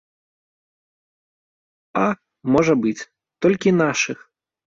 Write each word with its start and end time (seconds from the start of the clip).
А, 2.05 2.07
можа 2.57 2.73
быць, 2.87 3.07
толькі 3.45 3.77
нашых. 3.85 4.19